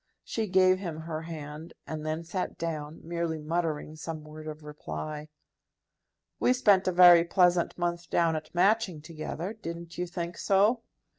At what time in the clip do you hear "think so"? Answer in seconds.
10.07-10.81